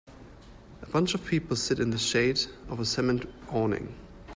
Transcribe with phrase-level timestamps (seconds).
[0.81, 3.93] A bunch of people sit in the shade of a cement awning.